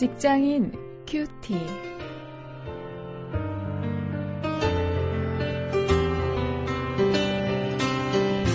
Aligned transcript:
직장인 0.00 0.72
큐티. 1.06 1.58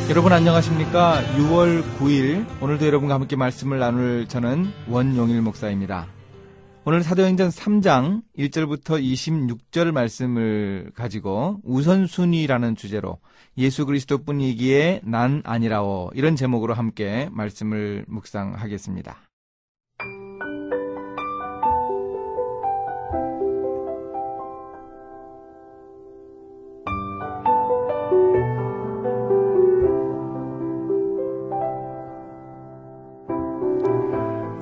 여러분 0.09 0.33
안녕하십니까? 0.33 1.21
6월 1.37 1.83
9일 1.99 2.47
오늘도 2.63 2.87
여러분과 2.87 3.13
함께 3.13 3.35
말씀을 3.35 3.77
나눌 3.77 4.27
저는 4.27 4.71
원용일 4.89 5.43
목사입니다. 5.43 6.07
오늘 6.83 7.03
사도행전 7.03 7.49
3장 7.49 8.23
1절부터 8.39 8.99
26절 8.99 9.91
말씀을 9.91 10.89
가지고 10.95 11.59
우선순위라는 11.63 12.75
주제로 12.75 13.19
예수 13.59 13.85
그리스도뿐이기에 13.85 15.01
난 15.03 15.43
아니라오 15.45 16.09
이런 16.15 16.35
제목으로 16.35 16.73
함께 16.73 17.29
말씀을 17.31 18.05
묵상하겠습니다. 18.07 19.24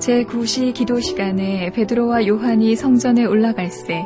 제9시 0.04 0.74
기도 0.74 1.00
시간에 1.00 1.70
베드로와 1.70 2.26
요한이 2.26 2.76
성전에 2.76 3.24
올라갈새 3.24 4.04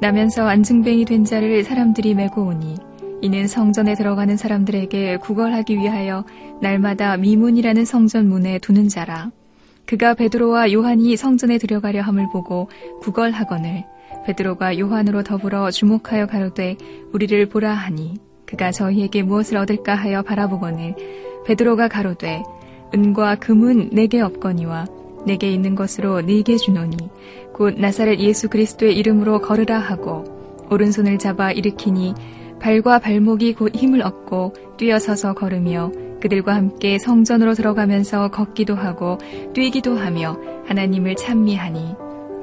나면서 0.00 0.46
안증뱅이 0.46 1.04
된 1.04 1.24
자를 1.24 1.64
사람들이 1.64 2.14
메고 2.14 2.44
오니 2.44 2.76
이는 3.20 3.48
성전에 3.48 3.94
들어가는 3.94 4.36
사람들에게 4.36 5.16
구걸하기 5.16 5.76
위하여 5.76 6.24
날마다 6.62 7.16
미문이라는 7.16 7.84
성전 7.84 8.28
문에 8.28 8.60
두는 8.60 8.88
자라. 8.88 9.32
그가 9.86 10.14
베드로와 10.14 10.72
요한이 10.72 11.16
성전에 11.16 11.58
들어가려 11.58 12.00
함을 12.02 12.28
보고 12.32 12.68
구걸하거늘 13.00 13.84
베드로가 14.26 14.78
요한으로 14.78 15.24
더불어 15.24 15.72
주목하여 15.72 16.28
가로되 16.28 16.76
우리를 17.12 17.48
보라 17.48 17.72
하니 17.74 18.14
그가 18.46 18.70
저희에게 18.70 19.24
무엇을 19.24 19.56
얻을까 19.56 19.96
하여 19.96 20.22
바라보거늘 20.22 20.94
베드로가 21.44 21.88
가로되 21.88 22.44
은과 22.94 23.34
금은 23.36 23.90
내게 23.90 24.20
없거니와 24.20 24.99
내게 25.26 25.50
있는 25.52 25.74
것으로 25.74 26.20
네게 26.20 26.56
주노니 26.56 26.96
곧 27.52 27.74
나사렛 27.78 28.20
예수 28.20 28.48
그리스도의 28.48 28.96
이름으로 28.96 29.40
걸으라 29.40 29.78
하고 29.78 30.24
오른손을 30.70 31.18
잡아 31.18 31.52
일으키니 31.52 32.14
발과 32.60 32.98
발목이 32.98 33.54
곧 33.54 33.74
힘을 33.74 34.02
얻고 34.02 34.54
뛰어서서 34.76 35.34
걸으며 35.34 35.90
그들과 36.20 36.54
함께 36.54 36.98
성전으로 36.98 37.54
들어가면서 37.54 38.30
걷기도 38.30 38.74
하고 38.74 39.18
뛰기도 39.54 39.96
하며 39.96 40.38
하나님을 40.66 41.16
찬미하니 41.16 41.94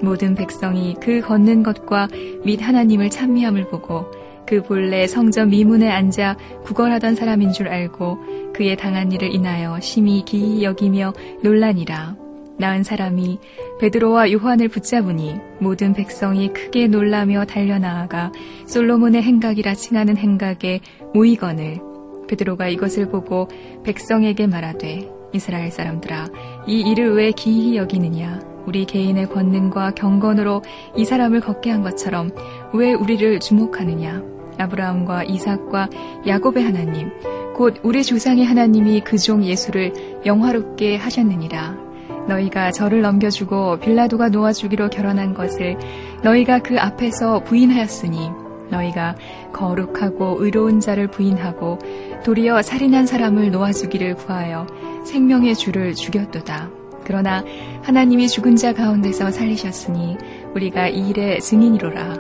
모든 0.02 0.36
백성이 0.36 0.96
그 1.00 1.22
걷는 1.22 1.64
것과 1.64 2.08
및 2.44 2.62
하나님을 2.62 3.10
찬미함을 3.10 3.68
보고 3.68 4.06
그 4.46 4.62
본래 4.64 5.08
성전 5.08 5.50
미문에 5.50 5.90
앉아 5.90 6.38
구걸하던 6.64 7.16
사람인 7.16 7.52
줄 7.52 7.68
알고 7.68 8.54
그의 8.54 8.78
당한 8.78 9.12
일을 9.12 9.34
인하여 9.34 9.80
심히 9.82 10.24
기이 10.24 10.64
여기며 10.64 11.14
논란이라. 11.44 12.27
나은 12.60 12.84
사람이 12.84 13.40
베드로와 13.80 14.32
요한을 14.32 14.68
붙잡으니 14.70 15.36
모든 15.60 15.94
백성이 15.94 16.52
크게 16.54 16.88
놀라며 16.88 17.46
달려나아가 17.46 18.32
솔로몬의 18.66 19.22
행각이라 19.22 19.76
칭하는 19.76 20.18
행각에 20.18 20.80
모이거늘 21.14 21.80
베드로가 22.28 22.68
이것을 22.68 23.10
보고 23.10 23.48
백성에게 23.84 24.48
말하되 24.48 25.10
이스라엘 25.34 25.72
사람들아 25.72 26.28
이 26.68 26.82
일을 26.82 27.14
왜 27.14 27.32
기이히 27.32 27.78
여기느냐? 27.78 28.42
우리 28.66 28.86
개인의 28.86 29.30
권능과 29.30 29.92
경건으로 29.92 30.62
이 30.98 31.06
사람을 31.06 31.40
걷게 31.40 31.72
한 31.72 31.84
것처럼 31.84 32.32
왜 32.74 32.94
우리를 32.94 33.40
주목하느냐? 33.40 34.24
아브라함과 34.58 35.24
이삭과 35.24 35.90
야곱의 36.26 36.64
하나님 36.64 37.12
곧 37.56 37.80
우리 37.84 38.04
조상의 38.04 38.44
하나님이 38.44 39.02
그 39.02 39.18
종 39.18 39.44
예수를 39.44 39.94
영화롭게 40.26 40.98
하셨느니라 40.98 41.87
너희가 42.28 42.72
저를 42.72 43.02
넘겨주고 43.02 43.80
빌라도가 43.80 44.30
놓아주기로 44.30 44.90
결혼한 44.90 45.34
것을 45.34 45.78
너희가 46.24 46.60
그 46.60 46.80
앞에서 46.80 47.44
부인하였으니 47.44 48.30
너희가 48.70 49.16
거룩하고 49.54 50.38
의로운 50.40 50.80
자를 50.80 51.08
부인하고 51.08 51.80
도리어 52.24 52.62
살인한 52.62 53.06
사람을 53.06 53.52
놓아주기를 53.52 54.16
구하여 54.16 54.68
생명의 55.06 55.56
주를 55.56 55.96
죽였도다. 55.96 56.70
그러나 57.06 57.44
하나님이 57.84 58.28
죽은 58.28 58.58
자 58.58 58.74
가운데서 58.74 59.32
살리셨으니 59.32 60.18
우리가 60.54 60.90
이 60.90 61.10
일의 61.10 61.40
증인이로라. 61.40 62.18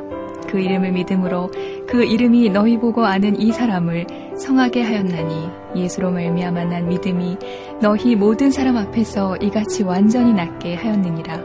그 0.48 0.60
이름을 0.60 0.94
믿음으로 0.94 1.52
그 1.88 2.04
이름이 2.04 2.50
너희 2.50 2.78
보고 2.78 3.06
아는 3.06 3.40
이 3.40 3.52
사람을 3.52 4.06
성하게 4.38 4.84
하였나니 4.84 5.50
예수로 5.76 6.12
말미암아 6.12 6.66
난 6.66 6.90
믿음이 6.90 7.38
너희 7.82 8.16
모든 8.16 8.52
사람 8.52 8.78
앞에서 8.78 9.38
이같이 9.38 9.84
완전히 9.84 10.34
낫게 10.34 10.76
하였느니라. 10.76 11.42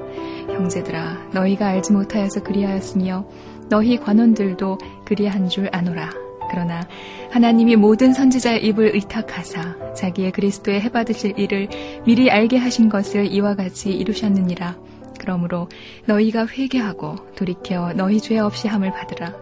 형제들아 0.48 1.28
너희가 1.32 1.68
알지 1.68 1.92
못하여서 1.92 2.42
그리하였으며 2.42 3.24
너희 3.68 3.96
관원들도 3.98 4.78
그리한 5.04 5.48
줄 5.48 5.68
아노라. 5.72 6.10
그러나 6.50 6.86
하나님이 7.30 7.76
모든 7.76 8.12
선지자의 8.12 8.64
입을 8.66 8.94
의탁하사 8.94 9.94
자기의 9.94 10.32
그리스도의 10.32 10.82
해받으실 10.82 11.38
일을 11.38 11.68
미리 12.04 12.30
알게 12.30 12.58
하신 12.58 12.90
것을 12.90 13.32
이와 13.32 13.54
같이 13.54 13.90
이루셨느니라 13.90 14.76
그러므로 15.22 15.68
너희가 16.06 16.46
회개하고 16.46 17.34
돌이켜 17.36 17.92
너희 17.94 18.20
죄 18.20 18.38
없이 18.38 18.68
함을 18.68 18.90
받으라. 18.90 19.34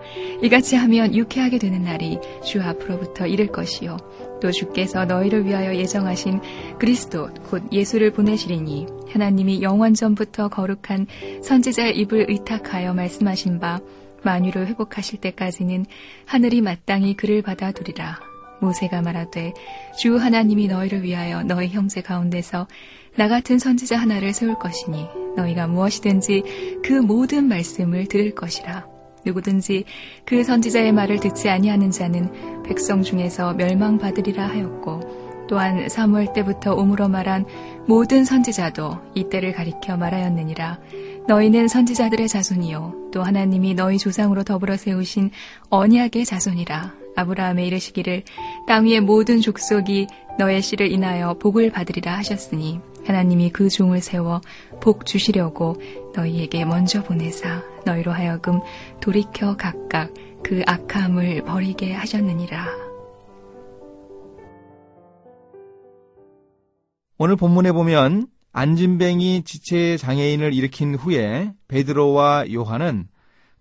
이같이 0.42 0.76
하면 0.76 1.14
유쾌하게 1.14 1.58
되는 1.58 1.82
날이 1.82 2.18
주 2.44 2.62
앞으로부터 2.62 3.26
이를 3.26 3.48
것이요. 3.48 3.96
또 4.40 4.50
주께서 4.50 5.04
너희를 5.06 5.46
위하여 5.46 5.74
예정하신 5.74 6.40
그리스도 6.78 7.28
곧 7.48 7.62
예수를 7.72 8.12
보내시리니 8.12 8.86
하나님이 9.12 9.62
영원 9.62 9.94
전부터 9.94 10.48
거룩한 10.48 11.06
선지자의 11.42 11.96
입을 11.98 12.26
의탁하여 12.28 12.94
말씀하신 12.94 13.58
바 13.58 13.80
만유를 14.22 14.66
회복하실 14.66 15.20
때까지는 15.20 15.86
하늘이 16.26 16.60
마땅히 16.60 17.14
그를 17.14 17.42
받아두리라. 17.42 18.20
모세가 18.60 19.00
말하되 19.00 19.54
주 19.98 20.16
하나님이 20.16 20.68
너희를 20.68 21.02
위하여 21.02 21.42
너희 21.42 21.68
형제 21.68 22.02
가운데서 22.02 22.66
나 23.16 23.28
같은 23.28 23.58
선지자 23.58 23.96
하나를 23.98 24.32
세울 24.32 24.58
것이니 24.58 25.06
너희가 25.36 25.66
무엇이든지 25.66 26.42
그 26.82 26.92
모든 26.92 27.48
말씀을 27.48 28.06
들을 28.06 28.34
것이라. 28.34 28.86
누구든지 29.24 29.84
그 30.24 30.42
선지자의 30.44 30.92
말을 30.92 31.20
듣지 31.20 31.48
아니하는 31.48 31.90
자는 31.90 32.62
백성 32.62 33.02
중에서 33.02 33.54
멸망받으리라 33.54 34.48
하였고 34.48 35.46
또한 35.48 35.88
사무엘 35.88 36.32
때부터 36.32 36.74
오므로 36.74 37.08
말한 37.08 37.44
모든 37.86 38.24
선지자도 38.24 38.98
이때를 39.14 39.52
가리켜 39.52 39.96
말하였느니라. 39.96 40.78
너희는 41.26 41.68
선지자들의 41.68 42.28
자손이요 42.28 43.10
또 43.12 43.22
하나님이 43.22 43.74
너희 43.74 43.98
조상으로 43.98 44.44
더불어 44.44 44.76
세우신 44.76 45.30
언약의 45.68 46.24
자손이라. 46.24 46.94
아브라함의 47.16 47.66
이르시기를 47.66 48.22
땅 48.66 48.86
위의 48.86 49.00
모든 49.00 49.40
족속이 49.40 50.06
너의 50.38 50.62
씨를 50.62 50.90
인하여 50.90 51.34
복을 51.34 51.70
받으리라 51.70 52.16
하셨으니 52.18 52.80
하나님이 53.10 53.50
그 53.50 53.68
종을 53.68 54.00
세워 54.00 54.40
복 54.80 55.04
주시려고 55.04 55.76
너희에게 56.14 56.64
먼저 56.64 57.02
보내사 57.02 57.64
너희로 57.84 58.12
하여금 58.12 58.60
돌이켜 59.00 59.56
각각 59.56 60.14
그 60.44 60.62
악함을 60.64 61.42
버리게 61.42 61.92
하셨느니라. 61.92 62.68
오늘 67.18 67.34
본문에 67.34 67.72
보면 67.72 68.28
안진뱅이 68.52 69.42
지체 69.42 69.96
장애인을 69.96 70.54
일으킨 70.54 70.94
후에 70.94 71.52
베드로와 71.66 72.44
요한은 72.52 73.08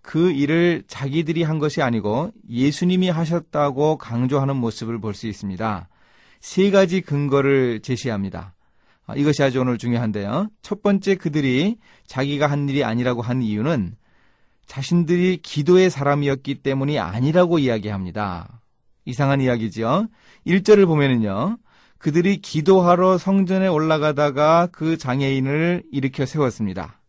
그 0.00 0.30
일을 0.30 0.84
자기들이 0.86 1.42
한 1.42 1.58
것이 1.58 1.82
아니고 1.82 2.30
예수님이 2.48 3.08
하셨다고 3.08 3.98
강조하는 3.98 4.54
모습을 4.56 5.00
볼 5.00 5.12
수 5.12 5.26
있습니다. 5.26 5.88
세 6.40 6.70
가지 6.70 7.00
근거를 7.00 7.80
제시합니다. 7.80 8.54
아, 9.10 9.14
이것이 9.16 9.42
아주 9.42 9.60
오늘 9.60 9.76
중요한데요. 9.76 10.48
첫 10.62 10.82
번째 10.82 11.16
그들이 11.16 11.78
자기가 12.06 12.46
한 12.46 12.68
일이 12.68 12.84
아니라고 12.84 13.22
한 13.22 13.42
이유는 13.42 13.96
자신들이 14.66 15.38
기도의 15.42 15.90
사람이었기 15.90 16.62
때문이 16.62 17.00
아니라고 17.00 17.58
이야기합니다. 17.58 18.60
이상한 19.04 19.40
이야기죠. 19.40 20.06
1절을 20.46 20.86
보면은요. 20.86 21.58
그들이 21.98 22.36
기도하러 22.36 23.18
성전에 23.18 23.66
올라가다가 23.66 24.68
그 24.70 24.96
장애인을 24.96 25.82
일으켜 25.90 26.24
세웠습니다. 26.24 26.99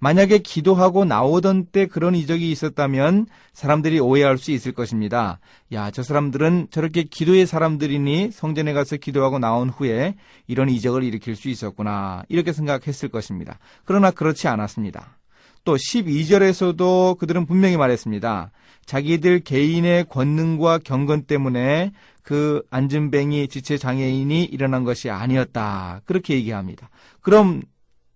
만약에 0.00 0.38
기도하고 0.38 1.04
나오던 1.04 1.66
때 1.66 1.86
그런 1.86 2.14
이적이 2.14 2.50
있었다면 2.50 3.26
사람들이 3.52 4.00
오해할 4.00 4.38
수 4.38 4.50
있을 4.50 4.72
것입니다. 4.72 5.38
야, 5.72 5.90
저 5.90 6.02
사람들은 6.02 6.68
저렇게 6.70 7.04
기도의 7.04 7.46
사람들이니 7.46 8.30
성전에 8.32 8.72
가서 8.72 8.96
기도하고 8.96 9.38
나온 9.38 9.68
후에 9.68 10.16
이런 10.46 10.68
이적을 10.70 11.04
일으킬 11.04 11.36
수 11.36 11.48
있었구나. 11.48 12.24
이렇게 12.28 12.52
생각했을 12.52 13.10
것입니다. 13.10 13.58
그러나 13.84 14.10
그렇지 14.10 14.48
않았습니다. 14.48 15.18
또 15.64 15.76
12절에서도 15.76 17.18
그들은 17.18 17.44
분명히 17.44 17.76
말했습니다. 17.76 18.50
자기들 18.86 19.40
개인의 19.40 20.06
권능과 20.08 20.78
경건 20.78 21.24
때문에 21.24 21.92
그 22.22 22.62
안진뱅이 22.70 23.48
지체 23.48 23.76
장애인이 23.76 24.44
일어난 24.44 24.84
것이 24.84 25.10
아니었다. 25.10 26.00
그렇게 26.06 26.34
얘기합니다. 26.34 26.88
그럼 27.20 27.62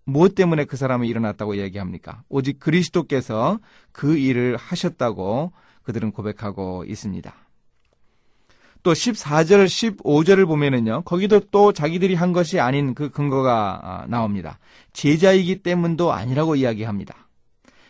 무엇 0.05 0.35
때문에 0.35 0.65
그 0.65 0.77
사람이 0.77 1.07
일어났다고 1.07 1.57
얘기합니까? 1.57 2.23
오직 2.29 2.59
그리스도께서 2.59 3.59
그 3.91 4.17
일을 4.17 4.55
하셨다고 4.55 5.51
그들은 5.83 6.11
고백하고 6.11 6.85
있습니다. 6.87 7.33
또 8.83 8.93
14절, 8.93 9.65
15절을 9.65 10.45
보면은요, 10.45 11.01
거기도 11.05 11.39
또 11.39 11.73
자기들이 11.73 12.13
한 12.13 12.33
것이 12.33 12.59
아닌 12.59 12.93
그 12.93 13.09
근거가 13.09 13.79
아, 13.81 14.05
나옵니다. 14.07 14.59
제자이기 14.93 15.63
때문도 15.63 16.13
아니라고 16.13 16.55
이야기합니다. 16.55 17.15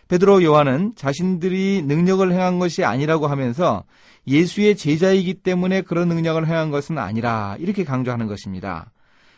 베드로 0.07 0.41
요한은 0.44 0.94
자신들이 0.95 1.83
능력을 1.85 2.31
행한 2.31 2.59
것이 2.59 2.85
아니라고 2.85 3.27
하면서 3.27 3.83
예수의 4.25 4.77
제자이기 4.77 5.33
때문에 5.33 5.81
그런 5.81 6.07
능력을 6.07 6.47
행한 6.47 6.71
것은 6.71 6.97
아니라 6.97 7.57
이렇게 7.59 7.83
강조하는 7.83 8.27
것입니다. 8.27 8.91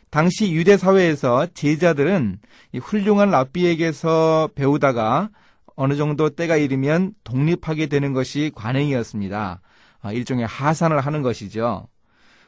당시 0.09 0.53
유대 0.53 0.77
사회에서 0.77 1.47
제자들은 1.53 2.39
훌륭한 2.81 3.29
랍비에게서 3.31 4.49
배우다가 4.55 5.29
어느 5.75 5.95
정도 5.95 6.29
때가 6.29 6.57
이르면 6.57 7.13
독립하게 7.23 7.87
되는 7.87 8.13
것이 8.13 8.51
관행이었습니다. 8.55 9.61
아, 10.01 10.11
일종의 10.11 10.47
하산을 10.47 11.01
하는 11.01 11.21
것이죠. 11.21 11.87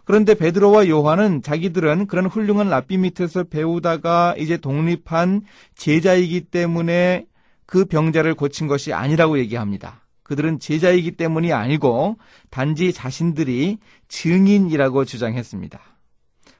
그런데 0.05 0.33
베드로와 0.33 0.87
요한은 0.87 1.43
자기들은 1.43 2.07
그런 2.07 2.25
훌륭한 2.25 2.69
랍비 2.69 2.97
밑에서 2.97 3.43
배우다가 3.43 4.33
이제 4.39 4.57
독립한 4.57 5.43
제자이기 5.75 6.41
때문에 6.41 7.27
그 7.67 7.85
병자를 7.85 8.33
고친 8.33 8.67
것이 8.67 8.93
아니라고 8.93 9.37
얘기합니다. 9.37 10.01
그들은 10.23 10.59
제자이기 10.59 11.11
때문이 11.11 11.53
아니고 11.53 12.17
단지 12.49 12.91
자신들이 12.93 13.77
증인이라고 14.07 15.05
주장했습니다. 15.05 15.79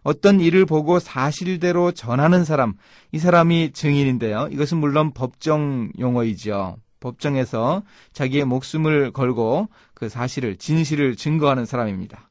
어떤 0.04 0.40
일을 0.40 0.66
보고 0.66 1.00
사실대로 1.00 1.92
전하는 1.92 2.44
사람, 2.46 2.74
이 3.12 3.20
사람이 3.20 3.72
증인인데요. 3.74 4.50
이것은 4.52 4.78
물론 4.78 5.12
법정 5.12 5.92
용어이죠. 6.00 6.78
법정에서 7.00 7.84
자기의 8.14 8.46
목숨을 8.46 9.12
걸고 9.12 9.70
그 9.94 10.10
사실을, 10.10 10.58
진실을 10.58 11.16
증거하는 11.16 11.66
사람입니다. 11.66 12.30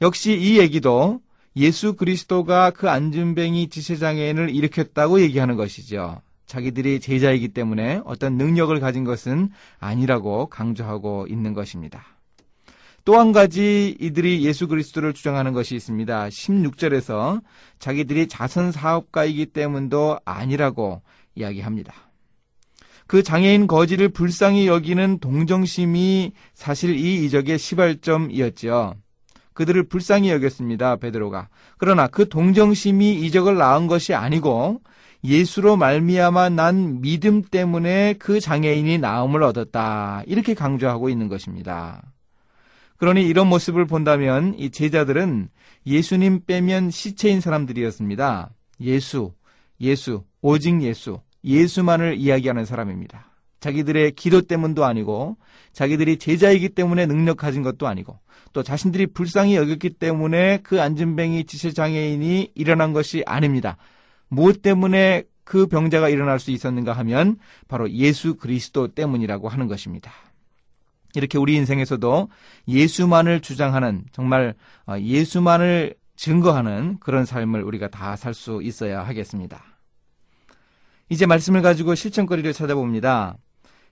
역시 0.00 0.38
이 0.38 0.58
얘기도 0.58 1.20
예수 1.56 1.94
그리스도가 1.94 2.70
그 2.70 2.90
안준뱅이 2.90 3.68
지체장애인을 3.68 4.50
일으켰다고 4.50 5.20
얘기하는 5.20 5.56
것이죠. 5.56 6.20
자기들이 6.46 7.00
제자이기 7.00 7.48
때문에 7.48 8.02
어떤 8.04 8.36
능력을 8.36 8.78
가진 8.80 9.04
것은 9.04 9.50
아니라고 9.78 10.46
강조하고 10.46 11.26
있는 11.28 11.54
것입니다. 11.54 12.04
또 13.04 13.18
한 13.18 13.32
가지 13.32 13.96
이들이 14.00 14.44
예수 14.44 14.66
그리스도를 14.66 15.12
주장하는 15.12 15.52
것이 15.52 15.74
있습니다. 15.74 16.28
16절에서 16.28 17.42
자기들이 17.78 18.28
자선 18.28 18.72
사업가이기 18.72 19.46
때문도 19.46 20.20
아니라고 20.24 21.02
이야기합니다. 21.34 21.92
그 23.06 23.22
장애인 23.22 23.66
거지를 23.66 24.08
불쌍히 24.08 24.66
여기는 24.66 25.18
동정심이 25.18 26.32
사실 26.54 26.96
이 26.96 27.24
이적의 27.26 27.58
시발점이었지요. 27.58 28.94
그들을 29.52 29.82
불쌍히 29.84 30.30
여겼습니다. 30.30 30.96
베드로가. 30.96 31.48
그러나 31.76 32.06
그 32.06 32.28
동정심이 32.28 33.20
이적을 33.20 33.56
낳은 33.56 33.86
것이 33.86 34.14
아니고 34.14 34.80
예수로 35.22 35.76
말미암아 35.76 36.50
난 36.50 37.02
믿음 37.02 37.42
때문에 37.42 38.14
그 38.14 38.40
장애인이 38.40 38.98
나음을 38.98 39.42
얻었다. 39.42 40.22
이렇게 40.26 40.54
강조하고 40.54 41.10
있는 41.10 41.28
것입니다. 41.28 42.13
그러니 42.96 43.26
이런 43.26 43.48
모습을 43.48 43.86
본다면 43.86 44.54
이 44.58 44.70
제자들은 44.70 45.48
예수님 45.86 46.44
빼면 46.46 46.90
시체인 46.90 47.40
사람들이었습니다. 47.40 48.50
예수, 48.80 49.32
예수, 49.80 50.24
오직 50.40 50.82
예수, 50.82 51.20
예수만을 51.44 52.16
이야기하는 52.16 52.64
사람입니다. 52.64 53.30
자기들의 53.60 54.12
기도 54.12 54.42
때문도 54.42 54.84
아니고 54.84 55.36
자기들이 55.72 56.18
제자이기 56.18 56.70
때문에 56.70 57.06
능력 57.06 57.38
가진 57.38 57.62
것도 57.62 57.86
아니고 57.86 58.18
또 58.52 58.62
자신들이 58.62 59.08
불쌍히 59.08 59.56
여겼기 59.56 59.90
때문에 59.90 60.58
그 60.62 60.80
안진뱅이 60.80 61.44
지체장애인이 61.44 62.52
일어난 62.54 62.92
것이 62.92 63.22
아닙니다. 63.26 63.76
무엇 64.28 64.62
때문에 64.62 65.24
그 65.44 65.66
병자가 65.66 66.08
일어날 66.08 66.38
수 66.40 66.50
있었는가 66.50 66.92
하면 66.92 67.36
바로 67.68 67.90
예수 67.90 68.36
그리스도 68.36 68.88
때문이라고 68.88 69.48
하는 69.48 69.66
것입니다. 69.66 70.12
이렇게 71.14 71.38
우리 71.38 71.54
인생에서도 71.56 72.28
예수만을 72.68 73.40
주장하는 73.40 74.04
정말 74.12 74.54
어, 74.86 74.98
예수만을 74.98 75.94
증거하는 76.16 76.98
그런 77.00 77.24
삶을 77.24 77.62
우리가 77.62 77.88
다 77.88 78.16
살 78.16 78.34
수 78.34 78.60
있어야 78.62 79.02
하겠습니다. 79.06 79.62
이제 81.08 81.26
말씀을 81.26 81.62
가지고 81.62 81.94
실천거리를 81.94 82.52
찾아봅니다. 82.52 83.36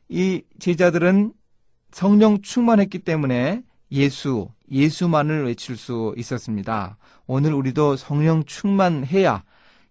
이 0.08 0.42
제자들은 0.58 1.32
성령 1.90 2.40
충만했기 2.40 3.00
때문에 3.00 3.62
예수, 3.92 4.48
예수만을 4.70 5.44
외칠 5.44 5.76
수 5.76 6.14
있었습니다. 6.16 6.96
오늘 7.26 7.52
우리도 7.52 7.96
성령 7.96 8.44
충만해야 8.44 9.42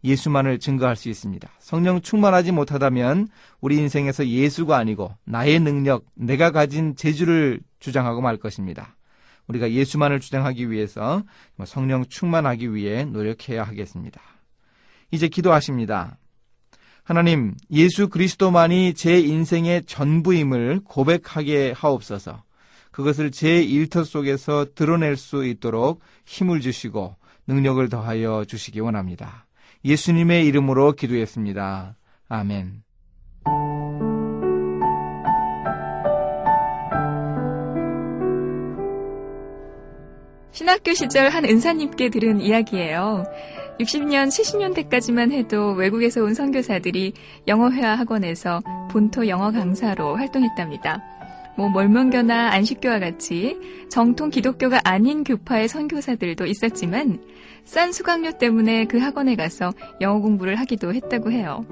예수만을 0.04 0.60
증거할 0.60 0.96
수 0.96 1.10
있습니다. 1.10 1.50
성령 1.60 2.02
충만하지 2.02 2.52
못하다면 2.52 3.28
우리 3.60 3.78
인생에서 3.78 4.28
예수가 4.28 4.76
아니고 4.76 5.16
나의 5.26 5.60
능력, 5.60 6.06
내가 6.16 6.52
가진 6.52 6.96
재주를 6.96 7.60
주장하고 7.80 8.22
말 8.22 8.38
것입니다. 8.38 8.96
우리가 9.48 9.72
예수만을 9.72 10.20
주장하기 10.20 10.72
위해서 10.72 11.24
성령 11.66 12.06
충만하기 12.06 12.74
위해 12.74 13.06
노력해야 13.06 13.64
하겠습니다. 13.64 14.22
이제 15.12 15.28
기도하십니다. 15.28 16.18
하나님, 17.04 17.56
예수 17.72 18.08
그리스도만이 18.08 18.94
제 18.94 19.20
인생의 19.20 19.84
전부임을 19.86 20.82
고백하게 20.86 21.74
하옵소서. 21.76 22.44
그것을 22.92 23.32
제 23.32 23.62
일터 23.62 24.04
속에서 24.04 24.68
드러낼 24.76 25.18
수 25.18 25.46
있도록 25.46 26.02
힘을 26.26 26.62
주시고 26.62 27.16
능력을 27.48 27.90
더하여 27.90 28.46
주시기 28.46 28.80
원합니다. 28.80 29.46
예수님의 29.84 30.46
이름으로 30.46 30.94
기도했습니다. 30.94 31.96
아멘. 32.30 32.84
신학교 40.52 40.94
시절 40.94 41.30
한 41.30 41.46
은사님께 41.46 42.10
들은 42.10 42.40
이야기예요. 42.42 43.24
60년, 43.80 44.28
70년대까지만 44.28 45.32
해도 45.32 45.72
외국에서 45.72 46.22
온 46.22 46.34
선교사들이 46.34 47.14
영어회화 47.48 47.96
학원에서 47.96 48.62
본토 48.92 49.28
영어 49.28 49.52
강사로 49.52 50.16
활동했답니다. 50.18 51.11
뭐 51.58 51.70
멀명교나 51.70 52.52
안식교와 52.52 53.00
같이 53.00 53.58
정통 53.90 54.30
기독교가 54.30 54.82
아닌 54.84 55.24
교파의 55.24 55.68
선교사들도 55.68 56.46
있었지만 56.46 57.20
싼 57.64 57.92
수강료 57.92 58.32
때문에 58.38 58.86
그 58.86 58.98
학원에 58.98 59.36
가서 59.36 59.72
영어 60.00 60.20
공부를 60.20 60.56
하기도 60.56 60.94
했다고 60.94 61.32
해요. 61.32 61.66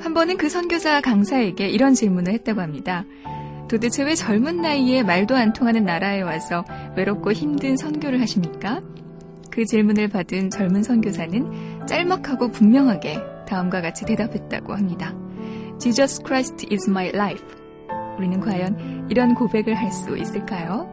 한 0.00 0.14
번은 0.14 0.36
그 0.36 0.48
선교사 0.48 1.00
강사에게 1.00 1.68
이런 1.68 1.94
질문을 1.94 2.32
했다고 2.32 2.60
합니다. 2.60 3.04
도대체 3.68 4.02
왜 4.02 4.14
젊은 4.14 4.62
나이에 4.62 5.02
말도 5.02 5.36
안 5.36 5.52
통하는 5.52 5.84
나라에 5.84 6.22
와서 6.22 6.64
외롭고 6.96 7.32
힘든 7.32 7.76
선교를 7.76 8.20
하십니까? 8.22 8.80
그 9.50 9.64
질문을 9.64 10.08
받은 10.08 10.50
젊은 10.50 10.82
선교사는 10.82 11.86
짤막하고 11.86 12.50
분명하게 12.50 13.20
다음과 13.46 13.80
같이 13.82 14.04
대답했다고 14.06 14.72
합니다. 14.72 15.14
Jesus 15.78 16.22
Christ 16.24 16.66
is 16.72 16.88
my 16.88 17.08
life. 17.08 17.44
우리는 18.18 18.40
과연 18.40 19.06
이런 19.10 19.34
고백을 19.34 19.74
할 19.74 19.88
수 19.92 20.16
있을까요? 20.18 20.86